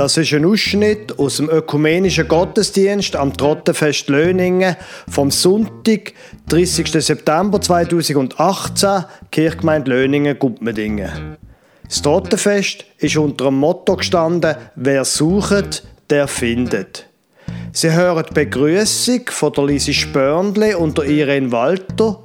Das 0.00 0.16
ist 0.16 0.32
ein 0.32 0.46
Ausschnitt 0.46 1.18
aus 1.18 1.36
dem 1.36 1.50
ökumenischen 1.50 2.26
Gottesdienst 2.26 3.14
am 3.16 3.36
Trottenfest 3.36 4.08
Löningen 4.08 4.74
vom 5.06 5.30
Sonntag, 5.30 6.14
30. 6.48 6.90
September 7.04 7.60
2018, 7.60 9.04
Kirchgemeinde 9.30 9.90
Löningen, 9.90 10.38
Gumpmedingen. 10.38 11.36
Das 11.84 12.00
Trottenfest 12.00 12.86
ist 12.96 13.18
unter 13.18 13.44
dem 13.44 13.56
Motto 13.56 13.96
gestanden: 13.96 14.56
Wer 14.74 15.04
sucht, 15.04 15.82
der 16.08 16.26
findet. 16.28 17.06
Sie 17.72 17.92
hören 17.92 18.24
die 18.26 18.32
Begrüßung 18.32 19.20
von 19.28 19.52
der 19.52 19.66
Lisi 19.66 19.92
Spörndle 19.92 20.78
und 20.78 20.96
der 20.96 21.04
Irene 21.04 21.52
Walter. 21.52 22.20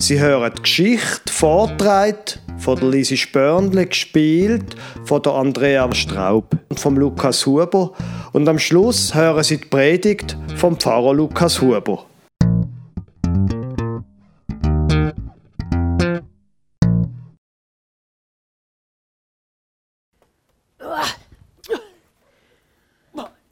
Sie 0.00 0.20
hören 0.20 0.52
die 0.56 0.62
Geschichte 0.62 1.32
vortragen 1.32 2.16
von 2.58 2.78
der 2.78 2.88
Lisi 2.88 3.16
Spörndle, 3.16 3.84
gespielt 3.86 4.76
von 5.04 5.20
der 5.22 5.32
Andrea 5.32 5.92
Straub 5.92 6.56
und 6.68 6.78
vom 6.78 6.96
Lukas 6.96 7.44
Huber. 7.44 7.92
Und 8.32 8.48
am 8.48 8.60
Schluss 8.60 9.14
hören 9.14 9.42
Sie 9.42 9.58
die 9.58 9.66
Predigt 9.66 10.36
vom 10.56 10.78
Pfarrer 10.78 11.14
Lukas 11.14 11.60
Huber. 11.60 12.06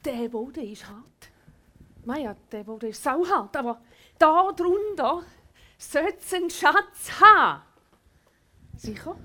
Der 0.04 0.28
Boden 0.28 0.72
ist 0.72 0.86
hart. 0.86 1.30
Naja, 2.04 2.36
der 2.52 2.62
Boden 2.62 2.90
ist 2.90 3.02
sauhart, 3.02 3.56
aber 3.56 3.80
da 4.18 4.52
drunter 4.56 5.22
sollte 5.78 6.18
es 6.18 6.34
einen 6.34 6.50
Schatz 6.50 7.20
haben. 7.20 7.62
Sicher? 8.76 9.16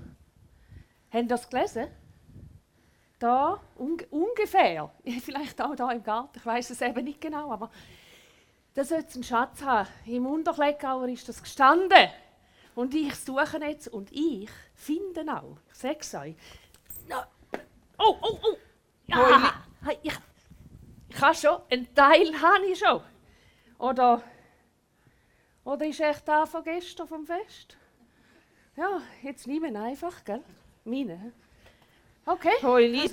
Haben 1.10 1.28
das 1.28 1.48
gelesen? 1.48 1.88
Da 3.18 3.60
un 3.78 3.98
ungefähr, 4.10 4.92
vielleicht 5.20 5.60
auch 5.60 5.76
da 5.76 5.90
im 5.92 6.02
Garten, 6.02 6.38
ich 6.38 6.46
weiß 6.46 6.70
es 6.70 6.80
eben 6.80 7.04
nicht 7.04 7.20
genau, 7.20 7.52
aber 7.52 7.70
da 8.74 8.84
sollte 8.84 9.08
es 9.08 9.14
einen 9.14 9.24
Schatz 9.24 9.62
haben. 9.62 9.88
Im 10.06 10.26
Unterkleckauer 10.26 11.08
ist 11.08 11.28
das 11.28 11.42
gestanden. 11.42 12.08
Und 12.74 12.94
ich 12.94 13.14
suche 13.16 13.58
jetzt 13.58 13.88
und 13.88 14.10
ich 14.12 14.48
finde 14.74 15.20
auch. 15.30 15.58
Ich 15.70 15.78
sage 15.78 15.98
es 16.00 16.14
euch. 16.14 16.34
Oh, 17.98 18.16
oh, 18.22 18.38
oh! 18.42 18.56
Ja, 19.06 19.62
ich, 20.02 20.12
ich 21.08 21.20
habe 21.20 21.34
schon, 21.34 21.60
einen 21.70 21.94
Teil 21.94 22.32
habe 22.40 22.64
ich 22.64 22.78
schon. 22.78 23.02
Oder, 23.78 24.22
oder 25.64 25.86
ist 25.86 26.00
echt 26.00 26.26
da 26.26 26.46
von 26.46 26.64
gestern 26.64 27.06
vom 27.06 27.26
Fest? 27.26 27.76
Ja, 28.76 29.00
jetzt 29.22 29.46
nehme 29.46 29.68
ich 29.68 29.76
einfach, 29.76 30.24
gell? 30.24 30.42
Meine. 30.84 31.32
Okay. 32.24 32.54
Hoi, 32.62 33.10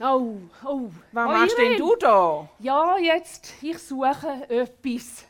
oh, 0.00 0.36
oh. 0.64 0.90
Was 1.12 1.26
machst 1.26 1.58
denn 1.58 1.76
du 1.76 1.94
da? 1.96 2.48
Ja, 2.58 2.96
jetzt, 2.98 3.54
ich 3.62 3.78
suche 3.78 4.48
etwas. 4.48 5.24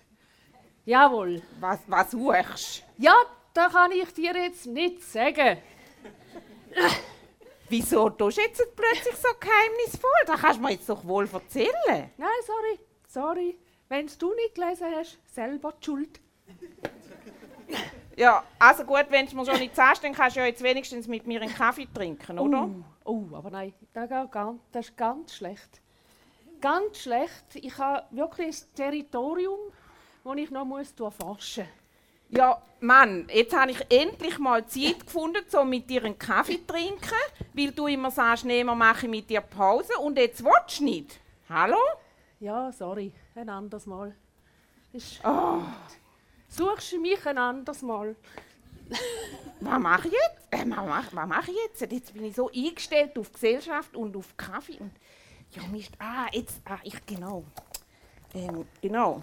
Jawohl. 0.85 1.43
Was, 1.61 1.81
was 1.87 2.11
suchst 2.11 2.85
Ja, 2.97 3.15
da 3.53 3.69
kann 3.69 3.93
ich 3.93 4.13
dir 4.15 4.35
jetzt 4.35 4.67
nicht 4.67 5.03
sagen. 5.03 5.59
Wieso 7.69 8.09
tust 8.09 8.39
du 8.39 8.43
jetzt 8.43 8.63
plötzlich 8.75 9.17
so 9.17 9.29
geheimnisvoll? 9.39 10.11
Das 10.27 10.41
kannst 10.41 10.59
du 10.59 10.63
mir 10.63 10.71
jetzt 10.73 10.89
doch 10.89 11.05
wohl 11.05 11.29
erzählen. 11.31 12.11
Nein, 12.17 12.29
sorry, 12.47 12.79
sorry. 13.07 13.59
Wenn 13.89 14.07
du 14.19 14.35
nicht 14.35 14.55
gelesen 14.55 14.87
hast, 14.95 15.19
selber 15.35 15.73
die 15.81 15.85
Schuld. 15.85 16.21
Ja, 18.17 18.43
also 18.59 18.85
gut, 18.85 19.07
wenn 19.11 19.27
du 19.27 19.37
mir 19.37 19.47
schon 19.47 19.59
nicht 19.59 19.77
sagst, 19.77 20.03
dann 20.03 20.13
kannst 20.13 20.37
du 20.37 20.41
ja 20.41 20.47
jetzt 20.47 20.63
wenigstens 20.63 21.07
mit 21.07 21.27
mir 21.27 21.41
einen 21.41 21.55
Kaffee 21.55 21.87
trinken, 21.93 22.39
oder? 22.39 22.69
Oh, 23.05 23.29
oh 23.31 23.37
aber 23.37 23.51
nein, 23.51 23.73
das, 23.93 24.09
geht 24.09 24.33
ganz, 24.33 24.61
das 24.73 24.89
ist 24.89 24.97
ganz 24.97 25.35
schlecht. 25.37 25.81
Ganz 26.61 26.99
schlecht. 26.99 27.45
Ich 27.55 27.79
habe 27.79 28.05
wirklich 28.11 28.61
ein 28.61 28.75
Territorium, 28.75 29.61
das 30.25 30.37
ich 30.37 30.51
noch 30.51 30.65
muss 30.65 30.95
durchforschen 30.95 31.65
muss. 31.65 32.39
Ja, 32.39 32.61
Mann, 32.81 33.27
jetzt 33.33 33.57
habe 33.57 33.71
ich 33.71 33.81
endlich 33.89 34.39
mal 34.39 34.67
Zeit 34.67 35.07
gefunden, 35.07 35.45
um 35.57 35.71
mit 35.71 35.89
dir 35.89 36.05
einen 36.05 36.19
Kaffee 36.19 36.59
zu 36.59 36.67
trinken, 36.67 37.15
weil 37.55 37.71
du 37.71 37.87
immer 37.87 38.11
sagst, 38.11 38.45
nee, 38.45 38.65
wir 38.65 38.75
machen 38.75 39.11
mit 39.11 39.31
dir 39.31 39.41
Pause 39.41 39.93
und 40.01 40.19
jetzt 40.19 40.45
willst 40.45 40.81
du 40.81 40.85
nicht. 40.85 41.21
Hallo? 41.49 41.79
Ja, 42.41 42.71
sorry, 42.71 43.13
ein 43.35 43.49
anderes 43.49 43.87
Mal. 43.87 44.15
Ist, 44.93 45.21
Oh, 45.25 45.61
Suchst 46.49 46.93
du 46.93 47.01
mich 47.01 47.27
ein 47.27 47.37
anderes 47.37 47.83
Mal? 47.83 48.15
was 49.61 49.79
mache 49.79 50.09
ich 50.09 50.15
jetzt? 50.15 50.47
Äh, 50.51 50.71
was 50.71 50.87
mache, 50.87 51.17
was 51.17 51.27
mache 51.27 51.51
ich 51.51 51.57
jetzt? 51.67 51.93
Jetzt 51.93 52.15
bin 52.15 52.25
ich 52.25 52.37
so 52.37 52.49
eingestellt 52.51 53.19
auf 53.19 53.33
Gesellschaft 53.33 53.97
und 53.97 54.17
auf 54.17 54.37
Kaffee 54.37 54.79
und 54.79 54.93
ja, 55.51 55.63
Mist. 55.71 55.93
Ah, 55.99 56.27
jetzt, 56.33 56.61
ah, 56.65 56.79
ich, 56.85 57.05
genau. 57.07 57.45
Ähm, 58.35 58.67
genau. 58.81 59.23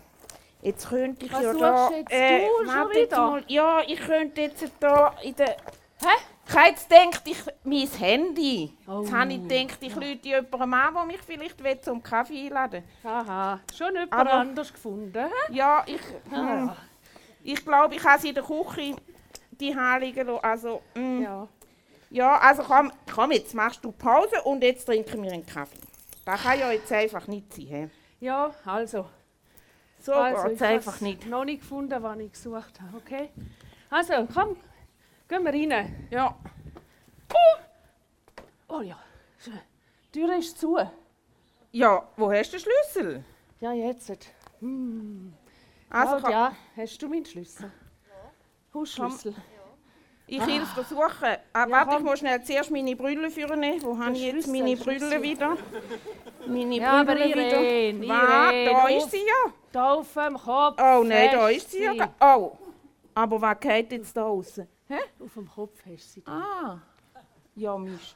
Jetzt 0.61 0.89
könnte 0.89 1.25
ich 1.25 1.31
Was 1.31 1.43
ja 1.43 1.53
da... 1.53 1.89
jetzt 1.91 2.11
äh, 2.11 2.47
du 2.47 2.69
schon 2.69 2.89
wieder? 2.89 3.17
Mal, 3.17 3.43
ja, 3.47 3.81
ich 3.87 3.99
könnte 3.99 4.41
jetzt 4.41 4.71
da 4.79 5.15
in 5.23 5.35
der... 5.35 5.57
Hä? 6.01 6.17
Ich 6.47 6.56
habe 6.56 6.67
jetzt 6.69 6.89
gedacht, 6.89 7.22
ich, 7.25 7.44
mein 7.63 7.88
Handy. 7.88 8.72
Oh. 8.88 9.01
Jetzt 9.01 9.13
habe 9.13 9.33
ich 9.33 9.47
gedacht, 9.47 9.78
ich 9.81 9.95
rufe 9.95 10.17
jemandem 10.22 10.73
an, 10.73 10.94
der 10.94 11.06
mich 11.06 11.22
vielleicht 11.22 11.63
will 11.63 11.79
zum 11.81 12.03
Kaffee 12.03 12.45
einladen 12.45 12.83
Aha, 13.03 13.59
schon 13.75 13.94
jemand 13.94 14.13
Aber- 14.13 14.33
anders 14.33 14.72
gefunden. 14.72 15.25
Ja, 15.50 15.84
ich, 15.88 16.00
hm, 16.29 16.69
Ah, 16.69 16.78
ich 17.44 17.66
glaube, 17.66 17.95
ich 17.95 18.03
habe 18.03 18.22
sie 18.22 18.29
in 18.29 18.35
der 18.35 18.44
Küche 18.44 18.95
die 19.59 19.75
liegen 20.00 20.28
lassen. 20.28 20.44
Also, 20.44 20.81
mm, 20.95 21.22
ja. 21.22 21.47
ja. 22.09 22.38
also 22.39 22.63
komm, 22.63 22.91
komm, 23.13 23.31
jetzt 23.31 23.53
machst 23.53 23.84
du 23.84 23.91
Pause 23.91 24.41
und 24.44 24.63
jetzt 24.63 24.85
trinken 24.85 25.23
wir 25.23 25.31
einen 25.31 25.45
Kaffee. 25.45 25.79
Das 26.25 26.41
kann 26.41 26.59
ja 26.59 26.72
jetzt 26.72 26.91
einfach 26.91 27.28
nicht 27.28 27.53
sein. 27.53 27.66
He? 28.19 28.25
ja, 28.25 28.51
also. 28.66 29.05
So 30.00 30.13
also 30.13 30.44
geht's 30.44 30.61
ich 30.61 30.67
einfach 30.67 31.01
nicht. 31.01 31.25
noch 31.25 31.45
nicht 31.45 31.61
gefunden, 31.61 32.03
was 32.03 32.19
ich 32.19 32.31
gesucht 32.31 32.79
habe, 32.81 32.97
okay? 32.97 33.29
Also, 33.89 34.28
komm, 34.31 34.57
gehen 35.27 35.43
wir 35.43 35.53
rein. 35.53 36.07
Ja. 36.11 36.35
Oh 38.67 38.81
ja, 38.81 38.97
die 40.13 40.19
Tür 40.19 40.37
ist 40.37 40.59
zu. 40.59 40.77
ja, 41.71 42.03
wo 42.17 42.31
hast 42.31 42.51
du 42.53 42.57
den 42.57 42.63
Schlüssel? 42.65 43.23
Ja, 43.59 43.71
jetzt. 43.73 44.11
Hm. 44.59 45.33
Also, 45.89 46.17
komm, 46.21 46.31
ja, 46.31 46.51
hast 46.75 47.01
du 47.01 47.07
meinen 47.07 47.25
Schlüssel? 47.25 47.71
Hausschlüssel. 48.73 49.33
ich 50.27 50.41
helfe 50.41 50.81
dir 50.81 50.83
suchen. 50.83 51.37
Ah, 51.53 51.65
Ja, 51.65 51.69
warte, 51.69 51.89
ich 51.91 51.95
komm. 51.97 52.03
muss 52.05 52.19
schnell 52.19 52.43
zuerst 52.43 52.71
meine 52.71 52.95
Brille 52.95 53.29
führen. 53.29 53.61
Wo 53.81 53.97
habe 53.97 54.11
ich 54.13 54.23
jetzt 54.23 54.47
meine. 54.47 54.75
Brille 54.75 55.21
wieder? 55.21 55.55
Meine 56.47 56.75
Ja, 56.75 57.03
Brille 57.03 57.27
wieder. 57.29 57.61
Irene, 57.61 58.07
Da 58.07 58.83
auf- 58.83 58.89
ist 58.89 59.11
sie 59.11 59.17
ja. 59.25 59.53
Da 59.71 59.93
auf 59.93 60.13
dem 60.13 60.35
Kopf. 60.37 60.81
Oh 60.81 61.03
nein, 61.03 61.29
da 61.31 61.47
ist 61.49 61.71
sie 61.71 61.83
ja. 61.83 62.09
Oh. 62.19 62.57
Aber 63.13 63.39
was 63.41 63.59
geht 63.59 63.91
jetzt 63.93 64.17
da 64.17 64.23
raus? 64.23 64.59
Hä? 64.88 65.00
Auf 65.23 65.34
dem 65.34 65.50
Kopf 65.50 65.79
hast 65.85 66.07
du 66.07 66.12
sie. 66.13 66.22
da. 66.23 66.31
Ah. 66.31 66.81
Ja, 67.56 67.78
Mist. 67.78 68.16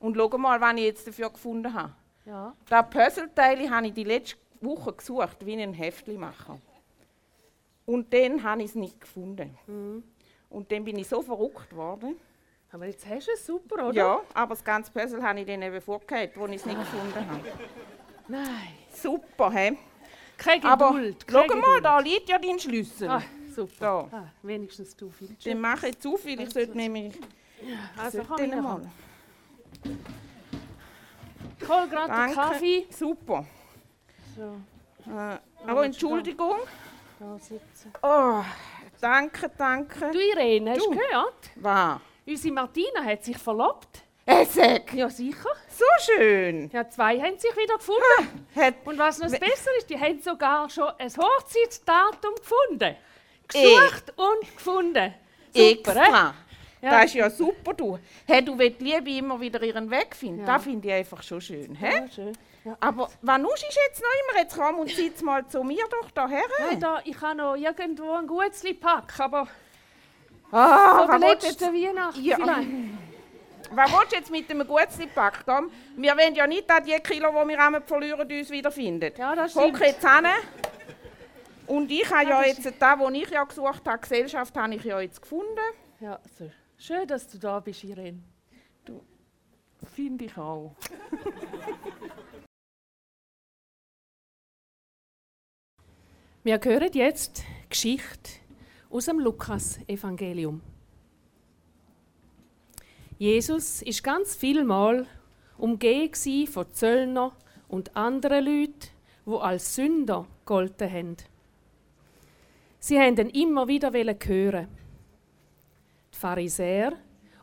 Und 0.00 0.16
schau 0.16 0.38
mal, 0.38 0.60
was 0.60 0.74
ich 0.74 0.82
jetzt 0.84 1.06
dafür 1.06 1.30
gefunden 1.30 1.72
habe. 1.72 1.92
Ja. 2.26 2.54
Das 2.68 2.90
Puzzleteil 2.90 3.70
habe 3.70 3.86
ich 3.88 3.92
die 3.94 4.04
letzte 4.04 4.36
Woche 4.60 4.92
gesucht, 4.92 5.44
wie 5.46 5.60
ein 5.60 5.72
Heftli 5.72 6.16
machen. 6.16 6.60
Und 7.86 8.12
dann 8.12 8.42
habe 8.42 8.62
ich 8.62 8.70
es 8.70 8.74
nicht 8.74 9.00
gefunden. 9.00 9.56
Mhm. 9.66 10.04
Und 10.48 10.70
dann 10.70 10.84
bin 10.84 10.98
ich 10.98 11.08
so 11.08 11.22
verrückt 11.22 11.74
worden. 11.74 12.16
Aber 12.72 12.86
jetzt 12.86 13.06
hast 13.08 13.26
du 13.26 13.32
es 13.32 13.46
super, 13.46 13.88
oder? 13.88 13.96
Ja, 13.96 14.20
aber 14.32 14.54
das 14.54 14.62
ganze 14.62 14.92
Puzzle 14.92 15.22
habe 15.22 15.40
ich 15.40 15.46
dann 15.46 15.62
eben 15.62 15.80
vorgehabt, 15.80 16.36
wo 16.36 16.46
ich 16.46 16.56
es 16.56 16.66
nicht 16.66 16.78
gefunden 16.78 17.28
habe. 17.30 17.40
Nein. 18.28 18.68
Super, 18.92 19.50
hä? 19.50 19.76
Keine 20.36 20.64
Aber 20.64 20.92
Geduld. 20.92 21.26
schau 21.28 21.46
keine 21.46 21.60
mal, 21.60 21.80
da 21.80 21.98
liegt 21.98 22.28
ja 22.28 22.38
dein 22.38 22.58
Schlüssel. 22.58 23.08
Ah, 23.08 23.22
super. 23.68 24.08
Da. 24.10 24.16
Ah, 24.18 24.24
wenigstens 24.42 24.96
du 24.96 25.10
viel. 25.10 25.36
Dann 25.44 25.60
mache 25.60 25.88
ich 25.88 25.98
zu 25.98 26.16
viel. 26.16 26.40
Ich 26.40 26.50
sollte 26.50 26.76
nämlich 26.76 27.14
Also 27.96 28.18
sollte 28.24 28.48
komm 28.50 28.62
mal. 28.62 28.80
Ich 31.60 31.68
hol 31.68 31.88
gerade 31.88 32.06
den 32.08 32.16
Danke. 32.16 32.34
Kaffee. 32.34 32.86
Super. 32.90 33.44
So, 34.36 34.56
Äh, 35.10 35.38
aber 35.66 35.84
Entschuldigung. 35.84 36.56
da 37.18 37.38
sitzen. 37.38 37.92
Oh, 38.02 38.42
danke, 39.00 39.50
danke. 39.56 40.10
Du 40.10 40.18
Irene, 40.18 40.70
hast 40.72 40.86
du 40.86 40.90
gehört? 40.90 41.50
Was? 41.56 42.00
Unsere 42.26 42.54
Martina 42.54 43.02
hat 43.04 43.24
sich 43.24 43.36
verlobt. 43.38 44.02
Äh, 44.26 44.44
sag, 44.44 44.92
Ja, 44.94 45.08
sicher. 45.10 45.48
so 45.68 45.84
schön. 46.00 46.70
Ja, 46.72 46.88
zwei 46.88 47.18
haben 47.20 47.36
sich 47.38 47.50
wieder 47.56 47.76
gefunden. 47.78 48.46
Hat, 48.54 48.74
Und 48.84 48.98
was 48.98 49.18
noch 49.18 49.30
Bessere 49.30 49.74
ist, 49.78 49.90
die 49.90 49.98
haben 49.98 50.20
sogar 50.20 50.68
schon 50.70 50.88
ein 50.98 51.10
Hochzeitsdatum 51.10 52.34
gefunden. 52.36 52.94
Gesucht 53.52 54.12
und 54.16 54.56
gefunden. 54.56 55.14
Super, 55.54 55.70
extra. 55.96 56.34
Ja. 56.82 56.90
Das 56.90 57.04
ist 57.06 57.14
ja 57.14 57.28
super, 57.28 57.74
du. 57.74 57.98
Hey, 58.26 58.42
du 58.42 58.58
willst 58.58 58.80
die 58.80 58.84
Liebe 58.84 59.10
immer 59.10 59.38
wieder 59.38 59.62
ihren 59.62 59.90
Weg 59.90 60.16
finden. 60.16 60.40
Ja. 60.40 60.54
Das 60.54 60.64
finde 60.64 60.88
ich 60.88 60.94
einfach 60.94 61.22
schon 61.22 61.40
schön. 61.40 61.76
Ja, 61.80 62.08
schön. 62.08 62.32
Ja. 62.64 62.76
Aber 62.80 63.10
Vanusch 63.20 63.62
ist 63.68 63.78
jetzt 63.88 64.02
noch 64.02 64.08
immer. 64.32 64.40
Jetzt 64.42 64.56
komm 64.56 64.78
und 64.78 64.90
sitz 64.90 65.20
mal 65.22 65.46
zu 65.46 65.62
mir 65.62 65.84
doch 65.90 66.10
daher. 66.10 66.42
Nein, 66.58 66.80
da, 66.80 67.00
ich 67.04 67.20
habe 67.20 67.34
noch 67.36 67.54
irgendwo 67.54 68.12
ein 68.12 68.26
Gutzli 68.26 68.74
pack, 68.74 69.12
aber 69.18 69.46
Ah, 70.52 71.06
von 71.06 71.20
der 71.20 71.30
letzten 71.30 71.72
Weihnachten 71.74 72.24
Ja. 72.24 72.38
Was 73.72 73.92
willst 73.92 74.12
du 74.12 74.16
jetzt 74.16 74.30
mit 74.32 74.50
einem 74.50 74.66
Gutzli-Pack? 74.66 75.44
Wir 75.96 76.16
wollen 76.16 76.34
ja 76.34 76.46
nicht 76.46 76.68
an 76.68 76.82
die 76.82 76.98
Kilo, 76.98 77.30
die 77.30 77.48
wir 77.50 77.82
verlieren, 77.86 78.28
uns 78.28 78.50
wiederfinden. 78.50 79.12
Ja, 79.16 79.36
das 79.36 79.52
stimmt. 79.52 79.74
Hock 79.76 79.80
jetzt 79.86 80.02
hin. 80.02 80.26
Und 81.70 81.90
ich 81.92 82.10
habe 82.10 82.28
ja 82.28 82.42
jetzt, 82.42 82.68
da, 82.80 82.98
wo 82.98 83.08
ich 83.10 83.30
ja 83.30 83.44
gesucht 83.44 83.86
habe, 83.86 84.00
Gesellschaft, 84.00 84.56
habe 84.56 84.74
ich 84.74 84.82
ja 84.82 85.00
jetzt 85.00 85.22
gefunden. 85.22 85.60
Ja, 86.00 86.18
so. 86.36 86.50
Schön, 86.76 87.06
dass 87.06 87.28
du 87.28 87.38
da 87.38 87.60
bist, 87.60 87.84
Irene. 87.84 88.24
Finde 89.94 90.24
ich 90.24 90.36
auch. 90.36 90.74
Wir 96.42 96.58
hören 96.60 96.90
jetzt 96.92 97.44
Geschichte 97.68 98.32
aus 98.90 99.04
dem 99.04 99.20
Lukas-Evangelium. 99.20 100.62
Jesus 103.16 103.82
ist 103.82 104.02
ganz 104.02 104.34
viel 104.34 104.64
Mal 104.64 105.06
umgeben 105.56 106.48
von 106.48 106.72
Zöllner 106.72 107.36
und 107.68 107.96
anderen 107.96 108.44
Leuten, 108.44 108.88
wo 109.24 109.38
als 109.38 109.76
Sünder 109.76 110.26
golden 110.44 110.90
haben. 110.90 111.16
Sie 112.80 112.98
haben 112.98 113.16
ihn 113.18 113.28
immer 113.28 113.68
wieder 113.68 113.92
hören. 113.92 114.68
Die 116.12 116.18
Pharisäer 116.18 116.94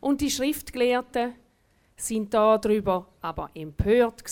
und 0.02 0.20
die 0.20 0.32
Schriftgelehrten 0.32 1.36
sind 1.96 2.34
darüber 2.34 3.08
aber 3.22 3.52
empört. 3.54 4.24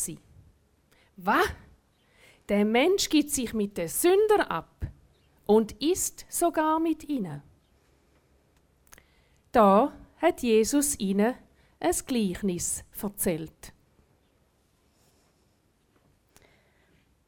Was? 1.17 1.45
Der 2.49 2.65
Mensch 2.65 3.07
gibt 3.09 3.29
sich 3.29 3.53
mit 3.53 3.77
den 3.77 3.87
Sündern 3.87 4.41
ab 4.41 4.87
und 5.45 5.71
isst 5.81 6.25
sogar 6.27 6.79
mit 6.79 7.07
ihnen. 7.07 7.41
Da 9.51 9.93
hat 10.17 10.41
Jesus 10.41 10.99
ihnen 10.99 11.35
ein 11.79 11.95
Gleichnis 12.05 12.83
erzählt. 13.01 13.73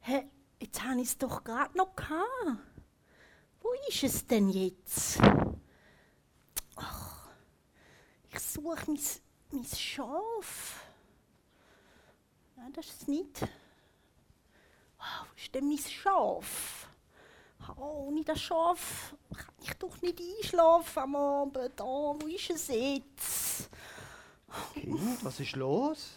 Hä, 0.00 0.24
jetzt 0.60 0.84
habe 0.84 1.00
ich 1.00 1.08
es 1.08 1.18
doch 1.18 1.42
gerade 1.42 1.76
noch 1.76 1.94
gehabt. 1.94 2.67
Wo 3.68 3.74
ist 3.86 4.02
es 4.02 4.26
denn 4.26 4.48
jetzt? 4.48 5.18
Ach, 6.76 7.28
ich 8.30 8.40
suche 8.40 8.90
mein, 8.90 9.00
mein 9.50 9.64
Schaf. 9.64 10.80
Nein, 12.56 12.72
das 12.72 12.86
ist 12.86 13.02
es 13.02 13.08
nicht. 13.08 13.42
Ah, 14.98 15.26
wo 15.26 15.36
ist 15.36 15.54
denn 15.54 15.68
mein 15.68 15.76
Schaf? 15.76 16.88
Oh, 17.76 18.06
ohne 18.06 18.24
das 18.24 18.40
Schaf 18.40 19.14
kann 19.36 19.54
ich 19.60 19.74
doch 19.74 20.00
nicht 20.00 20.18
einschlafen 20.18 21.02
am 21.02 21.16
Abend. 21.16 21.78
Oh, 21.82 22.16
wo 22.18 22.26
ist 22.26 22.48
es 22.48 22.68
jetzt? 22.68 23.68
Kind, 24.72 25.22
was 25.22 25.40
ist 25.40 25.56
los? 25.56 26.12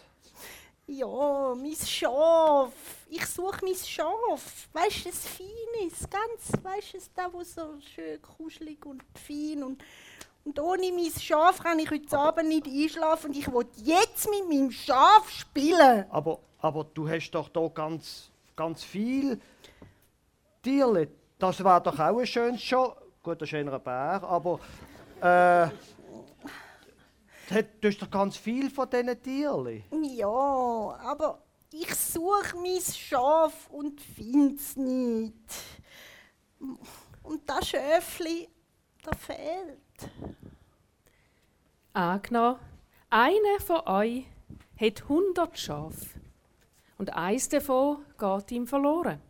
Ja, 0.87 1.53
mein 1.53 1.75
Schaf. 1.75 2.71
Ich 3.13 3.25
suche 3.25 3.65
mein 3.65 3.75
Schaf. 3.75 4.69
Weißt 4.71 5.05
du, 5.05 5.09
das 5.09 5.27
Feines, 5.27 6.09
ganz, 6.09 6.63
weißt 6.63 6.93
du, 6.93 6.97
das, 7.13 7.33
wo 7.33 7.43
so 7.43 7.77
schön 7.93 8.21
kuschelig 8.21 8.85
und 8.85 9.03
fein 9.13 9.63
und 9.63 9.83
und 10.45 10.59
ohne 10.59 10.91
mein 10.93 11.11
Schaf 11.11 11.61
kann 11.61 11.77
ich 11.77 11.91
heute 11.91 12.17
Abend 12.17 12.47
nicht 12.47 12.65
einschlafen 12.65 13.27
und 13.27 13.37
ich 13.37 13.51
will 13.51 13.67
jetzt 13.83 14.27
mit 14.29 14.47
meinem 14.47 14.71
Schaf 14.71 15.29
spielen. 15.29 16.05
Aber, 16.09 16.39
aber 16.59 16.85
du 16.85 17.07
hast 17.07 17.31
doch 17.31 17.49
da 17.49 17.67
ganz, 17.67 18.31
ganz 18.55 18.81
viel 18.83 19.39
Tierle. 20.63 21.09
Das 21.37 21.61
war 21.63 21.81
doch 21.83 21.99
auch 21.99 22.17
ein 22.17 22.25
schönes 22.25 22.63
Schaf. 22.63 22.95
Gut, 23.21 23.41
ist 23.41 23.53
ein 23.53 23.65
Bär, 23.65 24.23
aber 24.23 24.59
äh, 25.19 25.69
du 27.81 27.87
hast 27.89 28.01
doch 28.01 28.09
ganz 28.09 28.37
viel 28.37 28.69
von 28.69 28.89
diesen 28.89 29.21
Tierli. 29.21 29.83
Ja, 30.15 30.27
aber 31.03 31.39
ich 31.73 31.95
suche 31.95 32.55
mein 32.57 32.81
Schaf 32.81 33.69
und 33.69 34.01
finde 34.01 34.55
es 34.55 34.75
nicht. 34.75 35.35
Und 37.23 37.49
das 37.49 37.69
Schäfli, 37.69 38.49
das 39.03 39.17
fehlt. 39.17 40.11
Angenommen, 41.93 42.59
einer 43.09 43.59
von 43.59 43.87
euch 43.87 44.25
hat 44.79 45.01
100 45.03 45.57
Schafe 45.57 46.19
und 46.97 47.13
eins 47.13 47.49
davon 47.49 48.05
geht 48.17 48.51
ihm 48.51 48.67
verloren. 48.67 49.21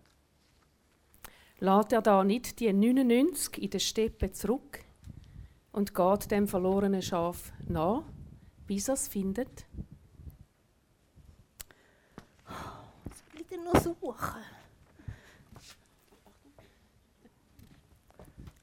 Lässt 1.59 1.91
er 1.91 2.01
da 2.01 2.23
nicht 2.23 2.59
die 2.59 2.73
99 2.73 3.61
in 3.61 3.69
der 3.69 3.79
Steppe 3.79 4.31
zurück 4.31 4.83
und 5.71 5.93
geht 5.93 6.31
dem 6.31 6.47
verlorenen 6.47 7.01
Schaf 7.01 7.53
nach, 7.67 8.03
bis 8.65 8.87
er 8.87 8.95
es 8.95 9.07
findet? 9.07 9.65
Denn 13.51 13.63
noch 13.65 13.81
suchen? 13.81 14.45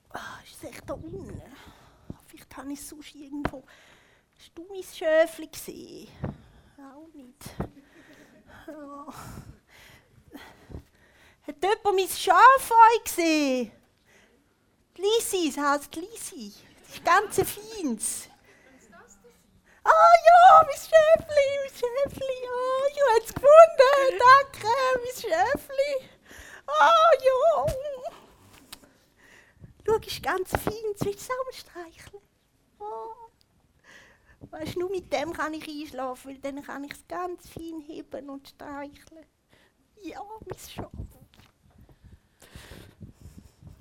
Ah, 0.09 0.39
ist 0.43 0.57
es 0.57 0.71
echt 0.71 0.89
da 0.89 0.95
unten? 0.95 1.43
Vielleicht 2.27 2.57
habe 2.57 2.73
ich 2.73 2.81
es 2.81 2.89
sonst 2.89 3.15
irgendwo. 3.15 3.63
Hast 4.35 4.53
du 4.55 4.67
mein 4.67 4.83
Schöfli 4.83 5.49
gesehen? 5.49 6.09
Auch 6.79 7.13
nicht. 7.13 7.55
Ja. 8.67 9.07
Hat 11.47 11.63
jemand 11.63 11.85
mein 11.85 12.09
Schaf 12.09 12.73
gesehen? 13.05 13.71
Die 14.97 15.03
Lisi, 15.03 15.49
es 15.49 15.59
heisst 15.59 15.95
Lisi. 15.95 16.55
Das 16.81 16.95
ist 16.95 17.05
ganz 17.05 17.39
ein 17.39 17.45
feins. 17.45 18.29
Ah 19.91 20.15
ja, 20.29 20.63
mein 20.67 20.77
Schäfli, 20.77 21.49
mein 21.63 21.75
Schäfli. 21.81 22.35
Ah, 22.47 22.85
ich 22.91 23.01
habe 23.01 23.25
es 23.25 23.35
gefunden. 23.35 23.95
Danke, 24.27 24.75
mein 25.03 25.17
Schäfli. 25.17 25.93
Ah 26.67 27.11
ja. 27.25 27.39
Schau, 29.87 29.97
ist 29.97 30.23
ganz 30.23 30.51
fein. 30.51 30.75
Willst 31.01 31.31
du 31.31 31.33
auch? 31.33 32.21
Oh. 32.81 34.49
Weißt 34.51 34.77
du, 34.77 34.81
nur 34.81 34.91
mit 34.91 35.13
dem 35.13 35.33
kann 35.33 35.55
ich 35.55 35.67
einschlafen, 35.67 36.31
weil 36.31 36.39
dann 36.39 36.63
kann 36.63 36.85
ich 36.85 36.93
es 36.93 37.09
ganz 37.09 37.49
fein 37.49 37.81
heben 37.81 38.29
und 38.29 38.49
streicheln. 38.49 39.25
Ja, 40.03 40.21
mein 40.47 40.59
Schaf. 40.59 40.91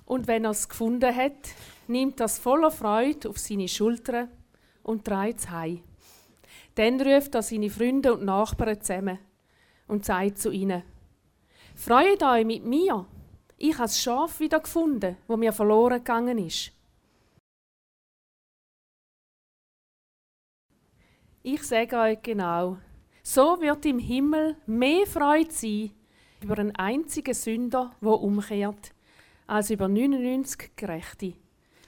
Und 0.06 0.26
wenn 0.26 0.44
er 0.46 0.52
es 0.52 0.68
gefunden 0.68 1.14
hat, 1.14 1.50
nimmt 1.86 2.20
es 2.20 2.38
voller 2.38 2.70
Freude 2.70 3.28
auf 3.28 3.38
seine 3.38 3.68
Schultern 3.68 4.30
und 4.82 5.04
trägt 5.04 5.40
es 5.40 5.50
heim. 5.50 5.84
Dann 6.78 7.00
ruft 7.00 7.34
er 7.34 7.42
seine 7.42 7.70
Freunde 7.70 8.14
und 8.14 8.24
Nachbarn 8.24 8.80
zusammen 8.80 9.18
und 9.88 10.04
sagt 10.04 10.38
zu 10.38 10.52
ihnen: 10.52 10.84
Freut 11.74 12.22
euch 12.22 12.46
mit 12.46 12.64
mir! 12.64 13.04
Ich 13.56 13.74
habe 13.74 13.88
das 13.88 14.00
Schaf 14.00 14.38
wieder 14.38 14.60
gefunden, 14.60 15.16
wo 15.26 15.36
mir 15.36 15.52
verloren 15.52 15.98
gegangen 15.98 16.38
ist. 16.38 16.70
Ich 21.42 21.64
sage 21.64 21.98
euch 21.98 22.22
genau, 22.22 22.78
so 23.24 23.60
wird 23.60 23.84
im 23.84 23.98
Himmel 23.98 24.54
mehr 24.66 25.04
Freude 25.04 25.50
sein 25.50 25.90
über 26.40 26.58
einen 26.58 26.76
einzigen 26.76 27.34
Sünder, 27.34 27.90
der 28.00 28.20
umkehrt, 28.20 28.94
als 29.48 29.70
über 29.70 29.88
99 29.88 30.76
Gerechte, 30.76 31.34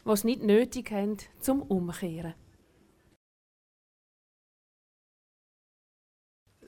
es 0.05 0.25
nicht 0.25 0.43
nötig 0.43 0.91
haben 0.91 1.17
zum 1.39 1.63
Umkehren. 1.63 2.35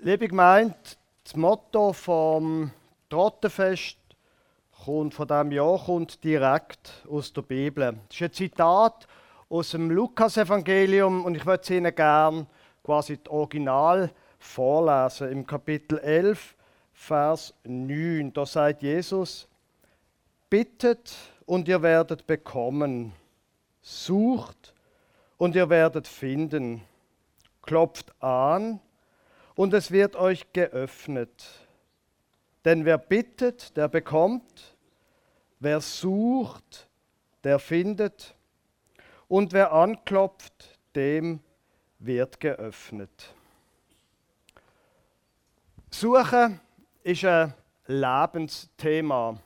Liebe 0.05 0.27
Gemeinde, 0.27 0.75
das 1.23 1.37
Motto 1.37 1.93
vom 1.93 2.73
Trottenfest 3.09 3.97
kommt 4.85 5.15
von 5.15 5.29
diesem 5.29 5.53
Jahr 5.53 5.79
kommt 5.79 6.25
direkt 6.25 7.07
aus 7.09 7.33
der 7.33 7.43
Bibel. 7.43 7.97
Das 8.09 8.17
ist 8.17 8.23
ein 8.23 8.33
Zitat 8.33 9.07
aus 9.49 9.71
dem 9.71 9.93
Lukas-Evangelium 9.93 11.25
und 11.25 11.37
ich 11.37 11.47
würde 11.47 11.63
es 11.63 11.71
Ihnen 11.71 11.95
gerne 11.95 12.47
quasi 12.83 13.17
das 13.17 13.33
Original 13.33 14.11
vorlesen. 14.41 15.31
Im 15.31 15.47
Kapitel 15.47 16.01
11, 16.01 16.57
Vers 16.93 17.55
9, 17.63 18.33
da 18.33 18.45
sagt 18.45 18.83
Jesus, 18.83 19.47
bittet 20.51 21.15
und 21.47 21.69
ihr 21.69 21.81
werdet 21.81 22.27
bekommen, 22.27 23.13
sucht 23.83 24.75
und 25.39 25.55
ihr 25.55 25.71
werdet 25.71 26.09
finden, 26.09 26.83
klopft 27.63 28.13
an 28.21 28.81
und 29.55 29.75
es 29.75 29.91
wird 29.91 30.17
euch 30.17 30.53
geöffnet. 30.53 31.45
Denn 32.65 32.85
wer 32.85 32.99
bittet, 32.99 33.77
der 33.77 33.89
bekommt, 33.89 34.77
wer 35.59 35.81
sucht, 35.81 36.89
der 37.45 37.59
findet 37.59 38.35
und 39.29 39.53
wer 39.53 39.73
anklopft, 39.73 40.79
dem 40.95 41.41
wird 41.99 42.41
geöffnet. 42.41 43.35
Suchen 45.91 46.61
ist 47.03 47.25
ein 47.25 47.53
Lebensthema. 47.87 49.37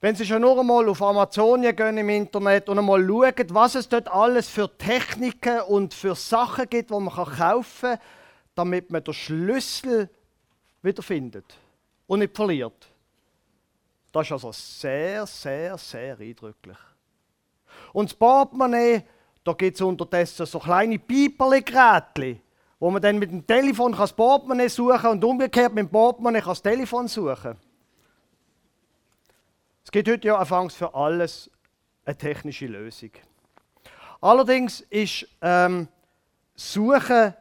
Wenn 0.00 0.16
Sie 0.16 0.26
schon 0.26 0.42
nur 0.42 0.58
einmal 0.58 0.88
auf 0.88 1.00
Amazonien 1.00 1.74
gehen 1.76 1.96
im 1.96 2.08
Internet 2.08 2.68
und 2.68 2.78
einmal 2.78 3.06
schauen, 3.06 3.46
was 3.50 3.76
es 3.76 3.88
dort 3.88 4.08
alles 4.08 4.48
für 4.48 4.76
Techniken 4.76 5.60
und 5.60 5.94
für 5.94 6.16
Sachen 6.16 6.68
gibt, 6.68 6.90
die 6.90 6.94
man 6.94 7.08
kaufen 7.08 7.90
kann, 7.90 7.98
damit 8.54 8.90
man 8.90 9.02
den 9.02 9.14
Schlüssel 9.14 10.08
wiederfindet 10.82 11.56
und 12.06 12.20
nicht 12.20 12.36
verliert. 12.36 12.88
Das 14.12 14.26
ist 14.26 14.32
also 14.32 14.52
sehr, 14.52 15.26
sehr, 15.26 15.78
sehr 15.78 16.18
eindrücklich. 16.18 16.76
Und 17.92 18.10
das 18.10 18.14
Portemonnaie, 18.14 19.02
da 19.42 19.52
gibt 19.54 19.76
es 19.76 19.80
unterdessen 19.80 20.44
so 20.44 20.58
kleine 20.58 20.98
Piperli-Gerätchen, 20.98 22.40
wo 22.78 22.90
man 22.90 23.00
dann 23.00 23.18
mit 23.18 23.30
dem 23.30 23.46
Telefon 23.46 23.92
das 23.92 24.12
Portemonnaie 24.12 24.68
suchen 24.68 24.98
kann 24.98 25.10
und 25.12 25.24
umgekehrt 25.24 25.72
mit 25.72 25.86
dem 25.86 25.90
Portemonnaie 25.90 26.42
das 26.42 26.60
Telefon 26.60 27.08
suchen. 27.08 27.56
Es 29.84 29.90
gibt 29.90 30.08
heute 30.08 30.28
ja 30.28 30.36
anfangs 30.36 30.74
für 30.74 30.94
alles 30.94 31.50
eine 32.04 32.16
technische 32.16 32.66
Lösung. 32.66 33.10
Allerdings 34.20 34.80
ist 34.82 35.26
ähm, 35.40 35.88
Suchen, 36.54 37.34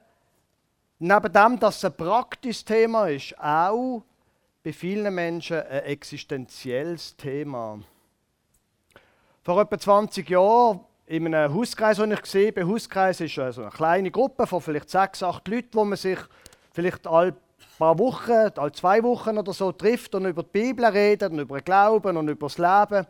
neben 1.02 1.34
dem, 1.34 1.60
dass 1.60 1.78
es 1.78 1.86
ein 1.86 1.98
praktisches 1.98 2.64
Thema 2.64 3.08
ist, 3.08 3.38
auch 3.40 4.04
bei 4.64 4.72
vielen 4.72 5.14
Menschen 5.14 5.58
ein 5.58 5.84
existenzielles 5.84 7.18
Thema. 7.18 7.80
Vor 9.44 9.60
etwa 9.60 9.80
20 9.80 10.30
Jahren 10.30 10.82
in 11.08 11.34
einem 11.34 11.54
Hauskreis, 11.54 11.98
den 11.98 12.12
ich 12.12 12.22
gesehen 12.22 12.54
habe, 12.56 12.68
Hauskreis 12.68 13.20
ist 13.20 13.40
also 13.40 13.64
eine 13.64 13.72
kleine 13.72 14.12
Gruppe 14.12 14.46
von 14.46 14.62
vielleicht 14.62 14.92
sechs, 14.92 15.24
acht 15.24 15.48
Leuten, 15.48 15.74
wo 15.74 15.84
man 15.84 15.98
sich 15.98 16.20
vielleicht 16.72 17.08
alle 17.08 17.36
paar 17.80 17.98
Wochen, 17.98 18.52
alle 18.56 18.72
zwei 18.72 19.02
Wochen 19.02 19.40
oder 19.40 19.54
so 19.54 19.72
trifft 19.72 20.14
und 20.14 20.26
über 20.26 20.44
die 20.44 20.50
Bibel 20.52 20.86
redet 20.86 21.32
und 21.32 21.40
über 21.40 21.60
den 21.60 21.66
Glauben 21.66 22.16
und 22.16 22.28
über 22.28 22.46
das 22.46 22.60
Leben. 22.60 23.08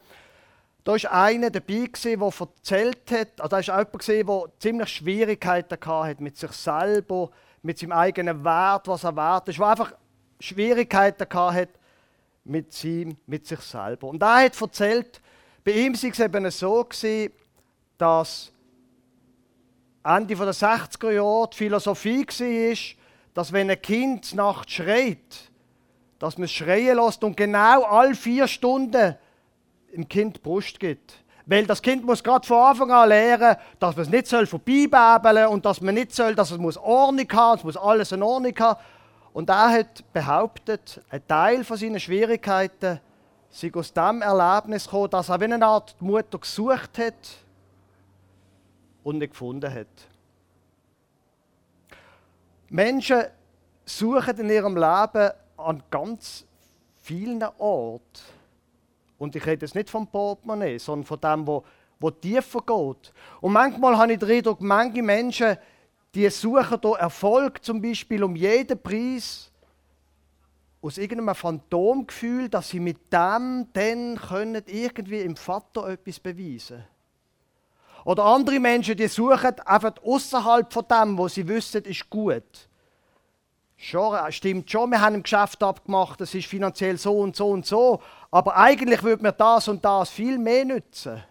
Da 0.85 0.93
war 0.93 1.11
einer 1.11 1.49
dabei, 1.49 1.89
der 2.01 2.21
erzählt 2.21 3.11
hat, 3.11 3.41
also 3.41 3.49
da 3.49 3.67
war 3.67 4.15
jemand, 4.15 4.43
der 4.45 4.59
ziemlich 4.59 4.89
Schwierigkeiten 4.89 5.77
hatte 5.85 6.23
mit 6.23 6.37
sich 6.37 6.53
selber, 6.53 7.29
mit 7.61 7.77
seinem 7.77 7.91
eigenen 7.91 8.43
Wert, 8.43 8.87
was 8.87 9.03
er 9.03 9.15
wert 9.15 9.47
ist, 9.47 9.59
der 9.59 9.67
einfach 9.67 9.93
Schwierigkeiten 10.39 11.27
hatte 11.31 11.73
mit, 12.43 12.73
seinem, 12.73 13.17
mit 13.27 13.45
sich 13.45 13.59
selber. 13.59 14.07
Und 14.07 14.21
er 14.21 14.45
hat 14.45 14.59
erzählt, 14.59 15.21
bei 15.63 15.71
ihm 15.71 15.93
war 15.93 16.09
es 16.09 16.19
eben 16.19 16.49
so, 16.49 16.87
dass 17.97 18.51
Ende 20.03 20.35
der 20.35 20.53
60er 20.53 21.11
Jahre 21.11 21.49
die 21.51 21.57
Philosophie 21.57 22.25
war, 22.25 22.97
dass 23.33 23.53
wenn 23.53 23.69
ein 23.69 23.81
Kind 23.81 24.33
nachts 24.33 24.73
schreit, 24.73 25.51
dass 26.17 26.37
man 26.37 26.45
es 26.45 26.51
schreien 26.51 26.97
lässt 26.97 27.23
und 27.23 27.37
genau 27.37 27.83
alle 27.83 28.15
vier 28.15 28.47
Stunden 28.47 29.15
im 29.91 30.07
Kind 30.07 30.41
Brust 30.41 30.79
gibt. 30.79 31.20
Weil 31.45 31.65
das 31.65 31.81
Kind 31.81 32.05
muss 32.05 32.23
gerade 32.23 32.45
von 32.45 32.57
Anfang 32.57 32.91
an 32.91 33.09
lernen, 33.09 33.55
dass 33.79 33.95
man 33.95 34.03
es 34.03 34.09
nicht 34.09 34.27
soll 34.27 34.45
vorbeibäbeln 34.45 35.47
und 35.47 35.65
dass 35.65 35.81
man 35.81 35.95
nicht 35.95 36.13
soll, 36.13 36.35
dass 36.35 36.51
es 36.51 36.57
muss 36.57 36.77
Ordnung 36.77 37.27
haben, 37.31 37.57
es 37.57 37.63
muss 37.63 37.77
alles 37.77 38.11
in 38.11 38.23
Ordnung 38.23 38.53
haben. 38.59 38.79
Und 39.33 39.49
er 39.49 39.69
hat 39.69 40.03
behauptet, 40.13 41.01
ein 41.09 41.25
Teil 41.27 41.63
von 41.63 41.77
seinen 41.77 41.99
Schwierigkeiten 41.99 42.99
sei 43.49 43.71
aus 43.73 43.93
dem 43.93 44.21
Erlebnis 44.21 44.85
gekommen, 44.85 45.09
dass 45.09 45.29
er 45.29 45.39
wie 45.39 45.45
eine 45.45 45.65
Art 45.65 45.95
Mutter 46.01 46.37
gesucht 46.37 46.97
hat 46.97 47.13
und 49.03 49.17
nicht 49.17 49.31
gefunden 49.31 49.73
hat. 49.73 49.87
Menschen 52.69 53.23
suchen 53.83 54.37
in 54.37 54.49
ihrem 54.49 54.75
Leben 54.75 55.31
an 55.57 55.83
ganz 55.91 56.45
vielen 57.01 57.43
Orten. 57.57 58.01
Und 59.21 59.35
ich 59.35 59.45
rede 59.45 59.67
jetzt 59.67 59.75
nicht 59.75 59.87
vom 59.87 60.07
Portemonnaie, 60.07 60.79
sondern 60.79 61.05
von 61.05 61.21
dem, 61.21 61.45
wo, 61.45 61.63
wo 61.99 62.09
tiefer 62.09 62.59
geht. 62.61 63.13
Und 63.39 63.53
manchmal 63.53 63.95
habe 63.95 64.13
ich 64.13 64.17
den 64.17 64.31
Eindruck, 64.31 64.61
manche 64.61 65.03
Menschen, 65.03 65.57
die 66.15 66.27
suchen 66.31 66.79
hier 66.81 66.97
Erfolg 66.97 67.63
zum 67.63 67.79
Beispiel 67.79 68.23
um 68.23 68.35
jeden 68.35 68.81
Preis 68.81 69.51
aus 70.81 70.97
irgendeinem 70.97 71.35
Phantomgefühl, 71.35 72.49
dass 72.49 72.69
sie 72.69 72.79
mit 72.79 73.13
dem 73.13 73.67
dann 73.73 74.19
können 74.19 74.63
irgendwie 74.65 75.21
im 75.21 75.35
Vater 75.35 75.89
etwas 75.89 76.19
beweisen 76.19 76.77
können. 76.77 76.87
Oder 78.05 78.25
andere 78.25 78.59
Menschen, 78.59 78.97
die 78.97 79.07
suchen 79.07 79.59
einfach 79.59 79.93
außerhalb 80.03 80.73
von 80.73 80.85
dem, 80.89 81.15
wo 81.15 81.27
sie 81.27 81.47
wissen, 81.47 81.83
ist 81.83 82.09
gut. 82.09 82.67
Schon, 83.83 84.15
äh, 84.15 84.31
stimmt 84.31 84.69
schon, 84.69 84.91
wir 84.91 85.01
haben 85.01 85.15
ein 85.15 85.23
Geschäft 85.23 85.63
abgemacht, 85.63 86.21
das 86.21 86.35
ist 86.35 86.45
finanziell 86.45 86.97
so 86.97 87.17
und 87.17 87.35
so 87.35 87.49
und 87.49 87.65
so, 87.65 87.99
aber 88.31 88.55
eigentlich 88.55 89.03
würde 89.03 89.21
mir 89.21 89.33
das 89.33 89.67
und 89.67 89.83
das 89.83 90.09
viel 90.09 90.37
mehr 90.37 90.63
nützen. 90.63 91.21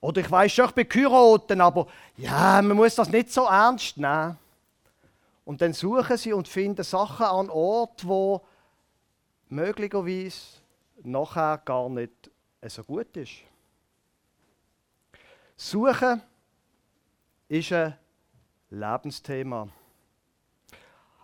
Oder 0.00 0.22
ich 0.22 0.30
weiß 0.30 0.50
schon, 0.50 0.66
ich 0.66 0.72
bin 0.72 0.88
geheiratet, 0.88 1.60
aber 1.60 1.86
ja, 2.16 2.62
man 2.62 2.76
muss 2.76 2.94
das 2.94 3.10
nicht 3.10 3.30
so 3.30 3.44
ernst 3.44 3.98
nehmen. 3.98 4.38
Und 5.44 5.60
dann 5.60 5.72
suchen 5.72 6.16
sie 6.16 6.32
und 6.32 6.48
finden 6.48 6.84
Sachen 6.84 7.26
an 7.26 7.50
Ort, 7.50 8.06
wo 8.06 8.42
möglicherweise 9.48 10.36
nachher 11.02 11.58
gar 11.58 11.88
nicht 11.88 12.30
so 12.66 12.84
gut 12.84 13.16
ist. 13.16 13.32
Suchen 15.56 16.22
ist 17.48 17.72
ein 17.72 17.96
Lebensthema. 18.70 19.68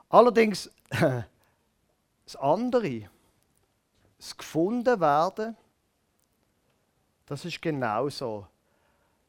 Allerdings 0.08 0.70
das 2.24 2.36
andere, 2.36 3.08
das 4.24 4.36
gefunden 4.36 5.00
werden, 5.00 5.54
das 7.26 7.44
ist 7.44 7.60
genauso 7.60 8.46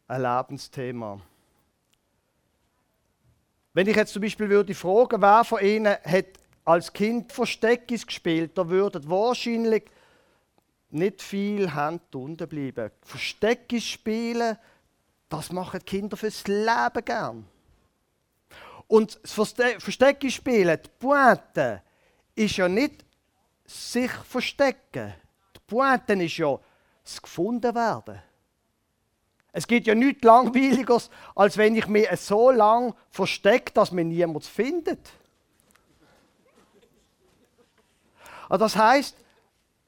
ein 0.07 0.21
Lebensthema. 0.21 1.19
Wenn 3.73 3.87
ich 3.87 3.95
jetzt 3.95 4.13
zum 4.13 4.21
Beispiel 4.21 4.49
würde 4.49 4.73
fragen, 4.73 5.21
wer 5.21 5.43
von 5.43 5.61
Ihnen 5.61 5.97
hat 6.01 6.27
als 6.63 6.93
Kind 6.93 7.33
Versteckis 7.33 8.07
gespielt, 8.07 8.57
da 8.57 8.69
würden 8.69 9.09
wahrscheinlich 9.09 9.83
nicht 10.91 11.21
viel 11.21 11.75
Hände 11.75 12.01
unten 12.13 12.47
bleiben. 12.47 12.89
Versteckis 13.01 13.83
spielen, 13.83 14.57
das 15.27 15.51
machen 15.51 15.83
Kinder 15.83 16.15
fürs 16.15 16.47
Leben 16.47 17.03
gern. 17.03 17.45
Und 18.87 19.19
das 19.21 19.33
Versteckis 19.33 20.35
spielen, 20.35 20.79
die 20.81 20.89
Pointe, 20.99 21.81
ist 22.35 22.55
ja 22.55 22.69
nicht 22.69 23.04
sich 23.65 24.11
verstecken. 24.11 25.13
Die 25.55 25.59
Pointe 25.67 26.13
ist 26.13 26.37
ja 26.37 26.59
das 27.03 27.21
gefunden 27.21 27.73
werden. 27.75 28.21
Es 29.51 29.67
gibt 29.67 29.87
ja 29.87 29.95
nichts 29.95 30.23
Langweiligeres, 30.23 31.09
als 31.33 31.57
wenn 31.57 31.75
ich 31.75 31.87
mich 31.87 32.09
so 32.19 32.51
lange 32.51 32.93
verstecke, 33.09 33.71
dass 33.73 33.91
mir 33.91 34.03
niemand 34.03 34.43
findet. 34.43 35.11
Also 38.49 38.65
das 38.65 38.75
heißt, 38.75 39.15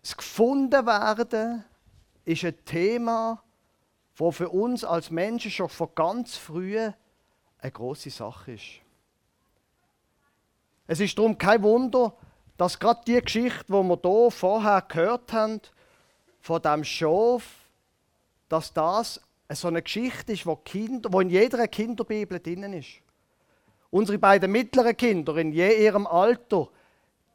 das 0.01 0.15
gefunden 0.15 0.85
werden 0.85 1.63
ist 2.23 2.45
ein 2.45 2.65
Thema, 2.65 3.43
das 4.17 4.35
für 4.35 4.49
uns 4.49 4.83
als 4.83 5.11
Menschen 5.11 5.51
schon 5.51 5.69
von 5.69 5.89
ganz 5.93 6.37
früh 6.37 6.79
eine 7.59 7.71
große 7.71 8.09
Sache 8.09 8.53
ist. 8.53 8.81
Es 10.87 11.01
ist 11.01 11.17
darum 11.17 11.37
kein 11.37 11.61
Wunder, 11.61 12.13
dass 12.57 12.79
gerade 12.79 13.01
die 13.05 13.21
Geschichte, 13.21 13.65
die 13.67 13.73
wir 13.73 13.99
hier 14.01 14.31
vorher 14.31 14.81
gehört 14.81 15.31
haben, 15.31 15.61
von 16.41 16.61
dem 16.61 16.83
Schaf, 16.83 17.43
dass 18.49 18.73
das 18.73 19.21
so 19.49 19.67
eine 19.67 19.81
Geschichte 19.81 20.33
ist, 20.33 20.45
wo, 20.45 20.55
Kinder, 20.55 21.11
wo 21.11 21.19
in 21.21 21.29
jeder 21.29 21.67
Kinderbibel 21.67 22.39
drin 22.39 22.73
ist. 22.73 23.01
Unsere 23.89 24.17
beiden 24.17 24.51
mittleren 24.51 24.97
Kinder 24.97 25.37
in 25.37 25.51
je 25.51 25.85
ihrem 25.85 26.07
Alter, 26.07 26.69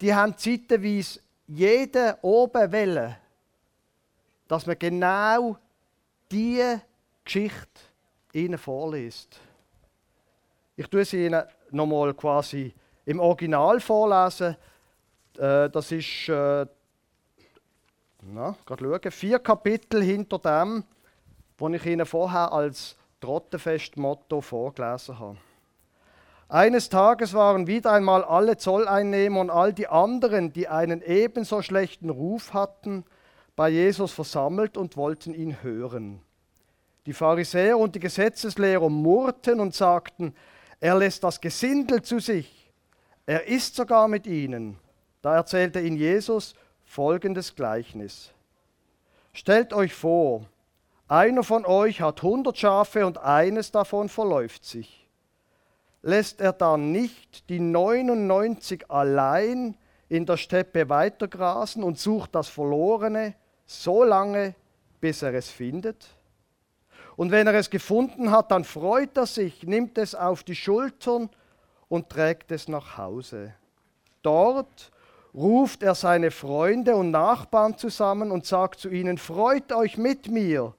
die 0.00 0.14
haben 0.14 0.36
zeitweise 0.36 1.20
jede 1.46 2.18
oben 2.22 2.72
wollen, 2.72 3.16
dass 4.48 4.66
man 4.66 4.78
genau 4.78 5.56
diese 6.30 6.82
Geschichte 7.24 7.80
ihnen 8.32 8.58
vorliest. 8.58 9.38
Ich 10.76 10.88
tue 10.88 11.04
sie 11.04 11.26
ihnen 11.26 11.44
nochmal 11.70 12.14
quasi 12.14 12.74
im 13.04 13.20
Original 13.20 13.80
vorlesen. 13.80 14.56
Äh, 15.38 15.70
das 15.70 15.92
ist, 15.92 16.28
äh, 16.28 16.66
na, 18.22 18.56
schauen, 18.68 19.10
vier 19.10 19.38
Kapitel 19.38 20.02
hinter 20.02 20.38
dem 20.38 20.84
das 21.58 21.72
ich 21.74 21.86
Ihnen 21.86 22.06
vorher 22.06 22.52
als 22.52 22.96
Trottenfest-Motto 23.20 24.40
vorgelesen 24.40 25.18
habe. 25.18 25.38
Eines 26.48 26.88
Tages 26.88 27.34
waren 27.34 27.66
wieder 27.66 27.92
einmal 27.92 28.24
alle 28.24 28.56
Zolleinnehmer 28.56 29.40
und 29.40 29.50
all 29.50 29.72
die 29.72 29.86
anderen, 29.86 30.52
die 30.52 30.68
einen 30.68 31.02
ebenso 31.02 31.62
schlechten 31.62 32.10
Ruf 32.10 32.52
hatten, 32.52 33.04
bei 33.54 33.68
Jesus 33.68 34.12
versammelt 34.12 34.76
und 34.76 34.96
wollten 34.96 35.34
ihn 35.34 35.62
hören. 35.62 36.20
Die 37.06 37.12
Pharisäer 37.12 37.78
und 37.78 37.94
die 37.94 38.00
Gesetzeslehrer 38.00 38.88
murrten 38.88 39.60
und 39.60 39.74
sagten, 39.74 40.34
er 40.80 40.96
lässt 40.96 41.24
das 41.24 41.40
Gesindel 41.40 42.02
zu 42.02 42.18
sich, 42.18 42.72
er 43.24 43.46
isst 43.46 43.76
sogar 43.76 44.08
mit 44.08 44.26
ihnen. 44.26 44.78
Da 45.22 45.36
erzählte 45.36 45.80
ihnen 45.80 45.96
Jesus 45.96 46.54
folgendes 46.84 47.54
Gleichnis. 47.54 48.32
Stellt 49.32 49.72
euch 49.72 49.94
vor, 49.94 50.44
einer 51.08 51.44
von 51.44 51.64
euch 51.64 52.00
hat 52.00 52.22
hundert 52.22 52.58
Schafe 52.58 53.06
und 53.06 53.18
eines 53.18 53.70
davon 53.70 54.08
verläuft 54.08 54.64
sich. 54.64 55.08
Lässt 56.02 56.40
er 56.40 56.52
dann 56.52 56.90
nicht 56.90 57.48
die 57.48 57.60
99 57.60 58.90
allein 58.90 59.76
in 60.08 60.26
der 60.26 60.36
Steppe 60.36 60.88
weitergrasen 60.88 61.82
und 61.82 61.98
sucht 61.98 62.34
das 62.34 62.48
Verlorene 62.48 63.34
so 63.64 64.02
lange, 64.02 64.54
bis 65.00 65.22
er 65.22 65.32
es 65.34 65.48
findet? 65.48 66.08
Und 67.16 67.30
wenn 67.30 67.46
er 67.46 67.54
es 67.54 67.70
gefunden 67.70 68.30
hat, 68.30 68.50
dann 68.50 68.64
freut 68.64 69.16
er 69.16 69.26
sich, 69.26 69.62
nimmt 69.62 69.98
es 69.98 70.14
auf 70.14 70.42
die 70.42 70.56
Schultern 70.56 71.30
und 71.88 72.08
trägt 72.08 72.50
es 72.50 72.68
nach 72.68 72.96
Hause. 72.98 73.54
Dort 74.22 74.91
ruft 75.34 75.82
er 75.82 75.94
seine 75.94 76.30
Freunde 76.30 76.96
und 76.96 77.10
Nachbarn 77.10 77.78
zusammen 77.78 78.30
und 78.30 78.44
sagt 78.44 78.80
zu 78.80 78.88
ihnen, 78.88 79.18
freut 79.18 79.72
euch 79.72 79.96
mit 79.96 80.28
mir, 80.28 80.74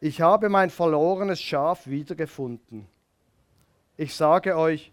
ich 0.00 0.20
habe 0.20 0.48
mein 0.48 0.68
verlorenes 0.70 1.40
Schaf 1.40 1.86
wiedergefunden. 1.86 2.86
Ich 3.96 4.14
sage 4.14 4.56
euch, 4.56 4.92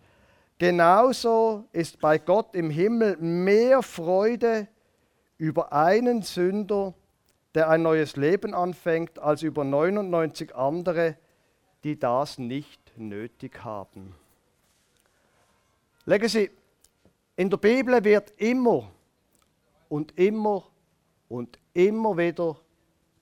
genauso 0.57 1.65
ist 1.73 1.99
bei 1.99 2.17
Gott 2.17 2.55
im 2.55 2.69
Himmel 2.69 3.17
mehr 3.17 3.83
Freude 3.83 4.67
über 5.37 5.73
einen 5.73 6.21
Sünder, 6.21 6.93
der 7.55 7.69
ein 7.69 7.81
neues 7.81 8.15
Leben 8.15 8.53
anfängt, 8.53 9.19
als 9.19 9.41
über 9.41 9.63
99 9.63 10.55
andere, 10.55 11.17
die 11.83 11.99
das 11.99 12.37
nicht 12.37 12.79
nötig 12.95 13.65
haben. 13.65 14.15
Sie, 16.05 16.51
in 17.41 17.49
der 17.49 17.57
Bibel 17.57 18.03
wird 18.03 18.33
immer 18.37 18.91
und 19.89 20.15
immer 20.15 20.63
und 21.27 21.57
immer 21.73 22.15
wieder 22.15 22.55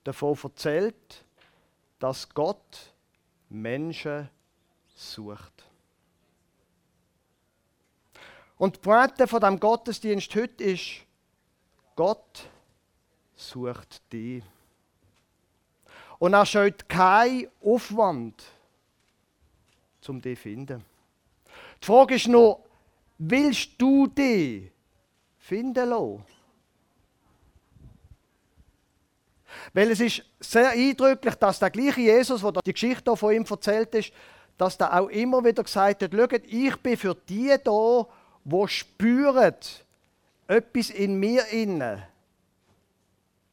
davon 0.04 0.36
erzählt, 0.42 1.24
dass 1.98 2.28
Gott 2.28 2.92
Menschen 3.48 4.28
sucht. 4.94 5.64
Und 8.58 8.76
die 8.76 8.80
Pointe 8.80 9.26
von 9.26 9.40
dem 9.40 9.58
Gottesdienst 9.58 10.34
heute 10.34 10.64
ist, 10.64 11.06
Gott 11.96 12.46
sucht 13.34 14.02
dich. 14.12 14.44
Und 16.18 16.34
er 16.34 16.44
scheut 16.44 16.86
keinen 16.90 17.48
Aufwand, 17.64 18.44
um 20.06 20.20
dich 20.20 20.36
zu 20.36 20.42
finden. 20.42 20.84
Die 21.80 21.86
Frage 21.86 22.16
ist 22.16 22.28
nur, 22.28 22.62
willst 23.20 23.70
du 23.78 24.06
dich 24.06 24.72
finden 25.38 25.90
lassen? 25.90 26.24
Weil 29.74 29.90
es 29.90 30.00
ist 30.00 30.24
sehr 30.40 30.70
eindrücklich, 30.70 31.34
dass 31.34 31.58
der 31.58 31.70
gleiche 31.70 32.00
Jesus, 32.00 32.40
der 32.40 32.52
die 32.64 32.72
Geschichte 32.72 33.16
von 33.16 33.34
ihm 33.34 33.44
erzählt 33.48 33.94
ist, 33.94 34.12
dass 34.56 34.78
der 34.78 34.98
auch 34.98 35.08
immer 35.08 35.44
wieder 35.44 35.62
gesagt 35.62 36.02
hat, 36.02 36.12
schaut, 36.12 36.44
ich 36.46 36.76
bin 36.76 36.96
für 36.96 37.14
die 37.14 37.54
da, 37.62 38.06
wo 38.44 38.66
spüren, 38.66 39.54
etwas 40.46 40.90
in 40.90 41.18
mir 41.18 41.46
inne 41.48 42.06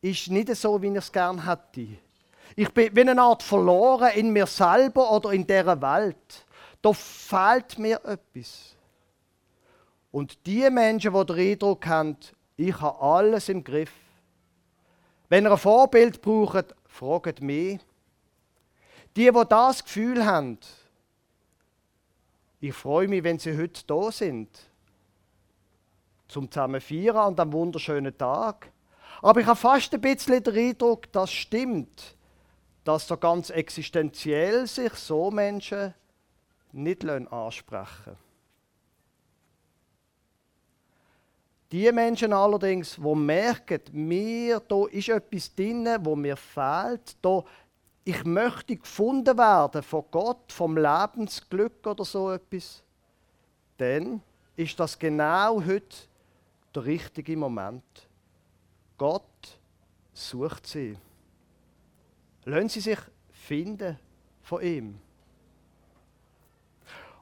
ist 0.01 0.29
nicht 0.29 0.55
so, 0.55 0.81
wie 0.81 0.87
ich 0.87 0.95
es 0.95 1.11
gerne 1.11 1.45
hätte. 1.45 1.97
Ich 2.55 2.69
bin 2.73 2.95
wie 2.95 3.01
eine 3.01 3.21
Art 3.21 3.43
verloren 3.43 4.11
in 4.15 4.31
mir 4.31 4.47
selber 4.47 5.11
oder 5.11 5.31
in 5.31 5.45
dieser 5.45 5.79
Welt. 5.81 6.45
Da 6.81 6.93
fehlt 6.93 7.77
mir 7.77 7.99
etwas. 8.05 8.76
Und 10.11 10.45
die 10.45 10.69
Menschen, 10.69 11.13
die 11.13 11.25
den 11.25 11.51
Eindruck 11.51 11.85
haben, 11.85 12.17
ich 12.55 12.79
habe 12.81 12.99
alles 13.01 13.49
im 13.49 13.63
Griff. 13.63 13.91
Wenn 15.29 15.45
ihr 15.45 15.51
ein 15.51 15.57
Vorbild 15.57 16.21
braucht, 16.21 16.75
fragt 16.87 17.41
mich. 17.41 17.79
Die, 19.15 19.31
die 19.31 19.43
das 19.49 19.83
Gefühl 19.83 20.25
haben, 20.25 20.57
ich 22.59 22.73
freue 22.73 23.07
mich, 23.07 23.23
wenn 23.23 23.37
sie 23.37 23.57
heute 23.57 23.83
da 23.85 24.11
sind, 24.11 24.49
zum 26.27 26.49
zusammen 26.49 26.81
feiern 26.81 27.17
an 27.17 27.35
diesem 27.35 27.53
wunderschönen 27.53 28.17
Tag. 28.17 28.71
Aber 29.21 29.39
ich 29.39 29.45
habe 29.45 29.59
fast 29.59 29.93
ein 29.93 30.01
bisschen 30.01 30.43
den 30.43 30.55
Eindruck, 30.55 31.11
das 31.11 31.31
stimmt, 31.31 32.15
dass 32.83 33.07
so 33.07 33.17
ganz 33.17 33.49
existenziell 33.49 34.67
sich 34.67 34.93
so 34.93 35.31
Menschen 35.31 35.93
nicht 36.71 37.05
ansprechen 37.05 38.26
Die 41.71 41.91
Menschen 41.91 42.31
allerdings, 42.31 42.95
die 42.95 43.15
merken, 43.15 43.81
mir, 43.91 44.61
da 44.61 44.85
ist 44.85 45.09
etwas 45.09 45.53
drin, 45.53 45.87
wo 46.01 46.15
mir 46.15 46.37
fehlt, 46.37 47.17
da, 47.21 47.43
ich 48.05 48.23
möchte 48.23 48.77
gefunden 48.77 49.37
werden 49.37 49.83
von 49.83 50.05
Gott, 50.09 50.51
vom 50.51 50.77
Lebensglück 50.77 51.85
oder 51.85 52.05
so 52.05 52.31
etwas, 52.31 52.81
dann 53.77 54.21
ist 54.55 54.79
das 54.79 54.97
genau 54.97 55.61
heute 55.63 55.95
der 56.73 56.85
richtige 56.85 57.35
Moment. 57.35 57.83
Gott 58.97 59.59
sucht 60.13 60.67
sie. 60.67 60.97
Lassen 62.45 62.69
sie 62.69 62.79
sich 62.79 62.99
finden 63.29 63.99
von 64.41 64.61
ihm. 64.63 64.99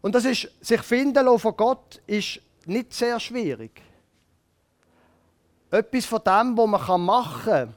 Und 0.01 0.13
das 0.13 0.25
ist, 0.25 0.51
sich 0.61 0.81
finden 0.81 1.25
lassen 1.25 1.39
von 1.39 1.57
Gott 1.57 1.99
ist 2.05 2.39
nicht 2.65 2.93
sehr 2.93 3.19
schwierig. 3.19 3.81
Etwas 5.75 6.05
von 6.05 6.21
dem, 6.25 6.57
was 6.57 6.87
man 6.87 7.01
machen 7.01 7.43
kann. 7.43 7.75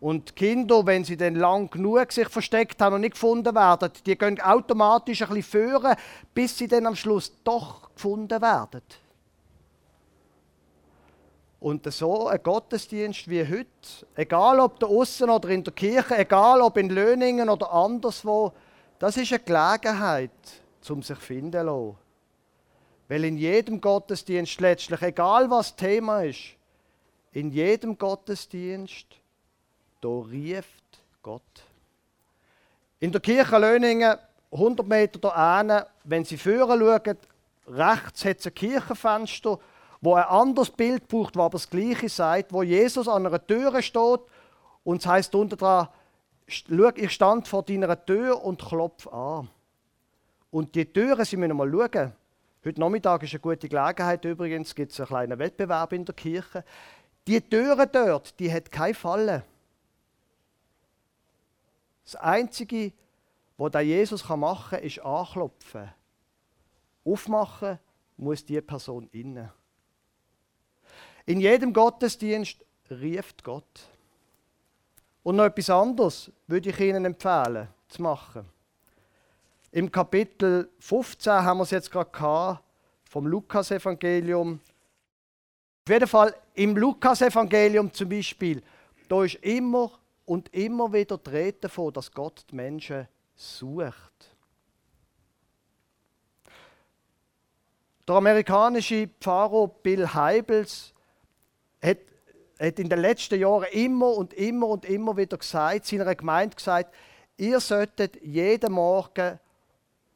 Und 0.00 0.34
Kinder, 0.34 0.86
wenn 0.86 1.04
sie 1.04 1.16
dann 1.16 1.34
lang 1.34 1.68
genug 1.68 2.10
sich 2.10 2.28
versteckt 2.28 2.80
haben 2.80 2.94
und 2.94 3.02
nicht 3.02 3.12
gefunden 3.12 3.54
werden, 3.54 3.90
die 4.06 4.16
gehen 4.16 4.40
automatisch 4.40 5.20
ein 5.20 5.28
bisschen 5.28 5.42
führen, 5.42 5.94
bis 6.32 6.56
sie 6.56 6.68
dann 6.68 6.86
am 6.86 6.96
Schluss 6.96 7.32
doch 7.44 7.94
gefunden 7.94 8.40
werden. 8.40 8.82
Und 11.60 11.92
so 11.92 12.28
ein 12.28 12.42
Gottesdienst 12.42 13.28
wie 13.28 13.46
heute, 13.46 13.66
egal 14.14 14.60
ob 14.60 14.80
da 14.80 14.86
außen 14.86 15.28
oder 15.28 15.50
in 15.50 15.62
der 15.62 15.74
Kirche, 15.74 16.16
egal 16.16 16.62
ob 16.62 16.78
in 16.78 16.88
Löningen 16.88 17.50
oder 17.50 17.70
anderswo, 17.70 18.54
das 18.98 19.18
ist 19.18 19.30
eine 19.30 19.40
Gelegenheit, 19.40 20.30
um 20.88 21.02
sich 21.02 21.18
finden 21.18 21.52
zu 21.52 21.62
lassen. 21.62 21.96
Weil 23.08 23.24
in 23.24 23.36
jedem 23.36 23.78
Gottesdienst 23.78 24.58
letztlich, 24.62 25.02
egal 25.02 25.50
was 25.50 25.76
das 25.76 25.76
Thema 25.76 26.22
ist, 26.22 26.56
in 27.32 27.50
jedem 27.50 27.96
Gottesdienst, 27.96 29.06
da 30.00 30.08
rieft 30.08 31.00
Gott. 31.22 31.42
In 32.98 33.12
der 33.12 33.20
Kirche 33.20 33.58
Löningen, 33.58 34.16
100 34.52 34.86
Meter 34.86 35.18
da 35.18 35.86
wenn 36.04 36.24
Sie 36.24 36.36
vorne 36.36 36.78
schauen, 36.78 37.16
rechts 37.68 38.24
hat 38.24 38.38
es 38.38 38.46
ein 38.46 38.54
Kirchenfenster, 38.54 39.58
wo 40.00 40.14
ein 40.14 40.24
anderes 40.24 40.70
Bild 40.70 41.06
braucht, 41.08 41.36
wo 41.36 41.42
aber 41.42 41.52
das 41.52 41.70
Gleiche 41.70 42.08
sagt, 42.08 42.52
wo 42.52 42.62
Jesus 42.62 43.06
an 43.06 43.26
einer 43.26 43.46
Tür 43.46 43.80
steht 43.80 44.20
und 44.82 45.00
es 45.00 45.06
heißt 45.06 45.34
unter 45.34 45.56
dran, 45.56 45.88
schau, 46.48 46.90
ich 46.94 47.12
stand 47.12 47.46
vor 47.46 47.62
deiner 47.62 48.04
Tür 48.04 48.42
und 48.42 48.60
klopfe 48.60 49.12
an. 49.12 49.48
Und 50.50 50.74
die 50.74 50.86
Türen, 50.86 51.24
Sie 51.24 51.36
müssen 51.36 51.56
mal 51.56 51.70
schauen. 51.70 52.12
Heute 52.64 52.80
Nachmittag 52.80 53.22
ist 53.22 53.32
eine 53.32 53.40
gute 53.40 53.68
Gelegenheit 53.68 54.24
übrigens, 54.24 54.74
gibt 54.74 54.92
es 54.92 55.00
einen 55.00 55.06
kleinen 55.06 55.38
Wettbewerb 55.38 55.92
in 55.92 56.04
der 56.04 56.14
Kirche. 56.14 56.64
Die 57.30 57.40
Türen 57.40 57.88
dort, 57.92 58.40
die 58.40 58.52
hat 58.52 58.72
keine 58.72 58.92
Falle. 58.92 59.44
Das 62.02 62.16
Einzige, 62.16 62.92
was 63.56 63.84
Jesus 63.84 64.28
machen 64.28 64.78
kann, 64.78 64.82
ist 64.84 64.98
anklopfen. 64.98 65.92
Aufmachen 67.04 67.78
muss 68.16 68.44
die 68.44 68.60
Person 68.60 69.08
innen. 69.12 69.48
In 71.24 71.38
jedem 71.38 71.72
Gottesdienst 71.72 72.64
rieft 72.90 73.44
Gott. 73.44 73.88
Und 75.22 75.36
noch 75.36 75.44
etwas 75.44 75.70
anderes 75.70 76.32
würde 76.48 76.70
ich 76.70 76.80
Ihnen 76.80 77.04
empfehlen 77.04 77.68
zu 77.86 78.02
machen. 78.02 78.44
Im 79.70 79.92
Kapitel 79.92 80.68
15 80.80 81.32
haben 81.32 81.58
wir 81.58 81.62
es 81.62 81.70
jetzt 81.70 81.92
gerade 81.92 82.58
vom 83.04 83.28
Lukas-Evangelium. 83.28 84.58
Auf 85.90 85.94
jeden 85.94 86.06
Fall 86.06 86.36
im 86.54 86.76
Lukas-Evangelium 86.76 87.92
zum 87.92 88.10
Beispiel, 88.10 88.62
da 89.08 89.24
ist 89.24 89.34
immer 89.42 89.90
und 90.24 90.54
immer 90.54 90.92
wieder 90.92 91.18
die 91.18 91.30
Rede 91.30 91.58
davon, 91.62 91.92
dass 91.92 92.12
Gott 92.12 92.44
die 92.48 92.54
Menschen 92.54 93.08
sucht. 93.34 94.36
Der 98.06 98.14
amerikanische 98.14 99.08
Pfarrer 99.20 99.66
Bill 99.66 100.06
Heibels 100.06 100.94
hat, 101.82 101.98
hat 102.60 102.78
in 102.78 102.88
den 102.88 103.00
letzten 103.00 103.40
Jahren 103.40 103.66
immer 103.72 104.12
und 104.12 104.32
immer 104.34 104.68
und 104.68 104.84
immer 104.84 105.16
wieder 105.16 105.38
gesagt, 105.38 105.86
seiner 105.86 106.14
Gemeinde 106.14 106.54
gesagt, 106.54 106.94
ihr 107.36 107.58
solltet 107.58 108.22
jeden 108.22 108.74
Morgen 108.74 109.40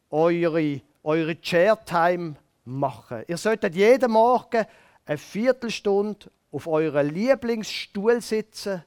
eure, 0.08 0.82
eure 1.02 1.40
Chair-Time 1.40 2.37
machen. 2.64 3.24
Ihr 3.26 3.38
solltet 3.38 3.74
jeden 3.74 4.12
Morgen 4.12 4.66
eine 5.06 5.18
Viertelstunde 5.18 6.30
auf 6.50 6.66
eurem 6.66 7.10
Lieblingsstuhl 7.10 8.20
sitzen 8.20 8.84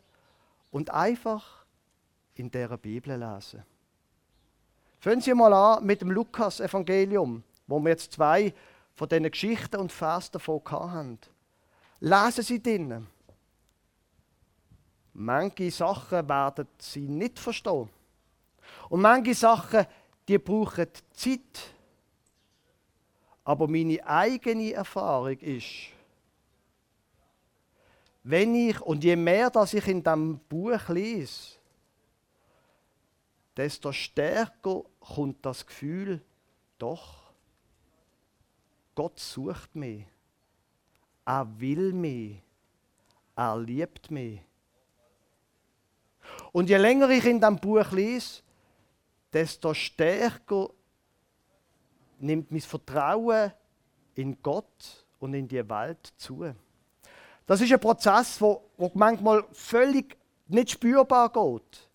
und 0.71 0.89
einfach 0.89 1.65
in 2.36 2.49
der 2.49 2.77
Bibel 2.77 3.17
lesen. 3.17 3.63
Fangen 4.99 5.21
Sie 5.21 5.34
mal 5.34 5.53
an 5.53 5.86
mit 5.86 6.01
dem 6.01 6.12
Lukas-Evangelium, 6.12 7.43
wo 7.67 7.80
wir 7.80 7.89
jetzt 7.89 8.13
zwei 8.13 8.53
von 8.95 9.10
diesen 9.10 9.30
Geschichten 9.30 9.77
und 9.77 9.91
Vers 9.91 10.32
davon 10.32 10.62
haben. 10.69 11.19
Lesen 11.99 12.43
Sie 12.43 12.62
drinnen. 12.62 13.08
Manche 15.13 15.71
Sachen 15.71 16.27
werden 16.27 16.67
Sie 16.77 17.08
nicht 17.08 17.39
verstehen. 17.39 17.89
Und 18.89 19.01
manche 19.01 19.34
Sachen, 19.34 19.86
die 20.27 20.38
brauchen 20.38 20.88
Zeit. 21.13 21.71
Aber 23.43 23.67
meine 23.67 24.06
eigene 24.06 24.73
Erfahrung 24.73 25.38
ist, 25.39 25.96
wenn 28.30 28.56
ich 28.56 28.82
und 28.82 29.06
je 29.06 29.16
mehr 29.16 29.50
dass 29.50 29.74
ich 29.74 29.88
in 29.88 30.04
dem 30.04 30.40
Buch 30.50 30.90
lese, 30.90 31.56
desto 33.56 33.94
stärker 33.94 34.84
kommt 35.00 35.46
das 35.46 35.66
Gefühl, 35.66 36.22
doch, 36.78 37.32
Gott 38.96 39.18
sucht 39.18 39.74
mich, 39.76 40.06
er 41.26 41.48
will 41.58 41.94
mich, 41.94 42.42
er 43.34 43.58
liebt 43.58 44.12
mich. 44.12 44.42
Und 46.52 46.70
je 46.70 46.78
länger 46.78 47.10
ich 47.10 47.24
in 47.24 47.40
dem 47.40 47.58
Buch 47.58 47.90
lese, 47.94 48.42
desto 49.32 49.74
stärker 49.74 50.70
nimmt 52.20 52.52
mein 52.52 52.60
Vertrauen 52.60 53.54
in 54.16 54.42
Gott 54.42 55.06
und 55.20 55.34
in 55.34 55.48
die 55.48 55.70
Welt 55.70 56.12
zu. 56.18 56.54
Das 57.47 57.62
ist 57.62 57.71
ein 57.71 57.79
Prozess, 57.79 58.39
wo, 58.41 58.62
wo 58.77 58.91
manchmal 58.93 59.43
völlig 59.53 60.17
nicht 60.47 60.71
spürbar 60.71 61.31
geht. 61.31 61.89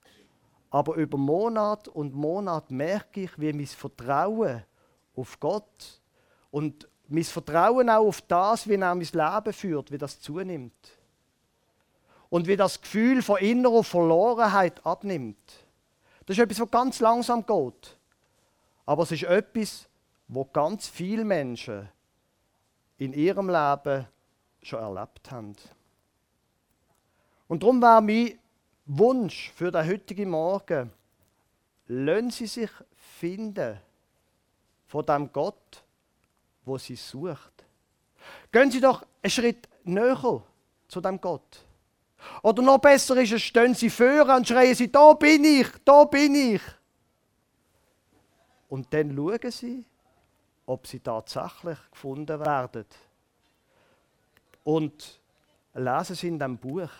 Aber 0.71 0.95
über 0.95 1.19
Monat 1.19 1.89
und 1.89 2.15
Monat 2.15 2.71
merke 2.71 3.25
ich, 3.25 3.39
wie 3.39 3.53
mein 3.53 3.67
Vertrauen 3.67 4.65
auf 5.15 5.39
Gott 5.39 6.01
und 6.51 6.89
mein 7.07 7.25
Vertrauen 7.25 7.91
auch 7.91 8.07
auf 8.07 8.23
das, 8.23 8.67
wie 8.67 8.75
er 8.75 8.95
mein 8.95 9.01
Leben 9.01 9.53
führt, 9.53 9.93
wie 9.93 9.99
das 9.99 10.19
zunimmt. 10.21 10.99
Und 12.31 12.47
wie 12.47 12.57
das 12.57 12.81
Gefühl 12.81 13.21
von 13.21 13.37
innerer 13.37 13.85
Verlorenheit 13.85 14.85
abnimmt. 14.87 15.37
Das 16.25 16.39
ist 16.39 16.43
etwas, 16.43 16.61
was 16.61 16.71
ganz 16.71 17.01
langsam 17.01 17.45
geht. 17.45 17.99
Aber 18.87 19.03
es 19.03 19.13
ist 19.13 19.25
etwas, 19.25 19.87
wo 20.29 20.47
ganz 20.47 20.89
viele 20.89 21.25
Menschen 21.25 21.91
in 22.97 23.13
ihrem 23.13 23.51
Leben 23.51 24.07
schon 24.63 24.81
erlebt 24.81 25.31
haben. 25.31 25.55
Und 27.49 27.63
darum 27.63 27.83
war 27.83 28.01
mein 28.01 28.39
Wunsch 28.87 29.53
für 29.55 29.71
den 29.71 29.87
heutigen 29.87 30.31
Morgen, 30.31 30.91
lassen 31.87 32.31
Sie 32.31 32.47
sich 32.47 32.71
finden 33.19 33.79
von 34.87 35.05
dem 35.05 35.33
Gott, 35.33 35.83
wo 36.65 36.79
Sie 36.79 36.97
sucht. 36.97 37.65
Gehen 38.51 38.71
Sie 38.71 38.81
doch 38.81 39.05
einen 39.23 39.31
Schritt 39.31 39.69
näher 39.85 40.43
zu 40.89 41.01
dem 41.01 41.21
Gott. 41.21 41.65
Oder 42.43 42.63
noch 42.63 42.79
besser 42.79 43.17
ist 43.17 43.33
es, 43.33 43.43
stehen 43.43 43.75
Sie 43.75 43.91
vor 43.91 44.35
und 44.37 44.47
schreien 44.47 44.75
Sie, 44.75 44.91
da 44.91 45.13
bin 45.15 45.45
ich, 45.45 45.69
da 45.85 46.05
bin 46.05 46.35
ich. 46.35 46.63
Und 48.69 48.93
dann 48.95 49.15
schauen 49.15 49.51
Sie, 49.51 49.85
ob 50.67 50.87
Sie 50.87 51.01
tatsächlich 51.01 51.79
gefunden 51.91 52.41
werden. 52.41 52.87
Und 54.65 55.21
lesen 55.75 56.17
Sie 56.17 56.29
in 56.29 56.39
dem 56.39 56.59
Buch, 56.59 56.91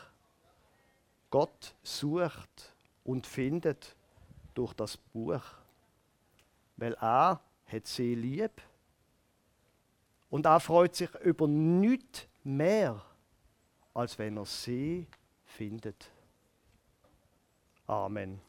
Gott 1.31 1.75
sucht 1.83 2.75
und 3.05 3.27
findet 3.27 3.97
durch 4.55 4.75
das 4.75 4.97
Buch. 4.97 5.43
Weil 6.77 6.95
er 6.95 7.41
hat 7.67 7.87
sie 7.87 8.15
lieb 8.15 8.61
und 10.31 10.47
er 10.47 10.61
freut 10.61 10.95
sich 10.95 11.15
über 11.17 11.49
nichts 11.49 12.27
mehr, 12.45 13.03
als 13.95 14.19
wenn 14.19 14.37
er 14.37 14.47
sie 14.47 15.07
findet. 15.45 16.11
Amen. 17.87 18.41